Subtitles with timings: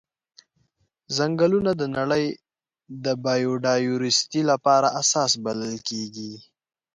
[1.17, 2.25] ځنګلونه د نړۍ
[3.03, 6.33] د بایوډایورسټي لپاره اساس بلل کیږي.